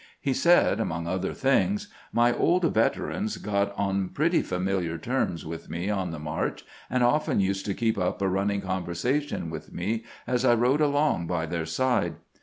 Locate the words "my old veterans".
2.11-3.37